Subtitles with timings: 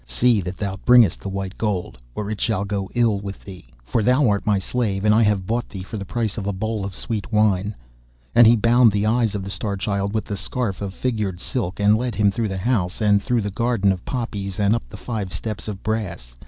[0.07, 4.01] See that thou bringest the white gold, or it shall go ill with thee, for
[4.01, 6.83] thou art my slave, and I have bought thee for the price of a bowl
[6.83, 7.75] of sweet wine.'
[8.33, 11.79] And he bound the eyes of the Star Child with the scarf of figured silk,
[11.79, 14.97] and led him through the house, and through the garden of poppies, and up the
[14.97, 16.35] five steps of brass.